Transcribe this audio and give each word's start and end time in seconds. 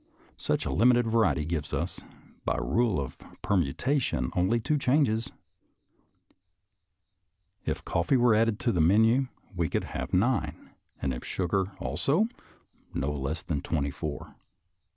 Such 0.37 0.65
a 0.65 0.71
limited 0.71 1.05
variety 1.05 1.45
gives 1.45 1.73
us, 1.75 1.99
by 2.43 2.55
the 2.55 2.63
rule 2.63 2.99
of 2.99 3.21
permutation, 3.43 4.31
only 4.35 4.59
two 4.59 4.79
changes; 4.79 5.31
if 7.67 7.85
coffee 7.85 8.17
were 8.17 8.33
added 8.33 8.59
to 8.61 8.71
the 8.71 8.81
menu, 8.81 9.27
we 9.55 9.69
could 9.69 9.83
have 9.83 10.11
nine, 10.11 10.71
and 11.03 11.13
if 11.13 11.23
sugar 11.23 11.73
also, 11.77 12.25
no 12.95 13.11
less 13.11 13.43
than 13.43 13.61
twenty 13.61 13.91
four. 13.91 14.33